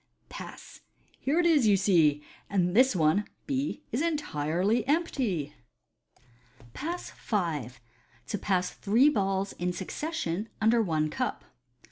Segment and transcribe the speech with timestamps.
[0.29, 0.79] Pass!
[1.19, 5.53] Here it is, you see, and this one (B) is entirely empty."
[6.73, 7.69] Pass V.
[8.25, 11.45] To pass three Balls in succession under one Cup.